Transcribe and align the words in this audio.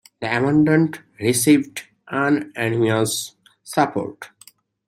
The 0.19 0.35
amendment 0.35 0.99
received 1.19 1.83
unanimous 2.11 3.35
support. 3.61 4.29